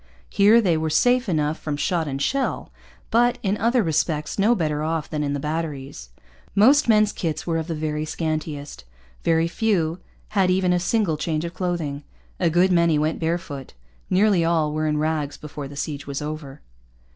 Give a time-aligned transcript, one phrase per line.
[0.31, 2.71] Here they were safe enough from shot and shell;
[3.11, 6.09] but, in other respects, no better off than in the batteries.
[6.55, 8.83] Most men's kits were of the very scantiest.
[9.23, 12.03] Very few had even a single change of clothing.
[12.39, 13.75] A good many went bare foot.
[14.09, 16.61] Nearly all were in rags before the siege was over.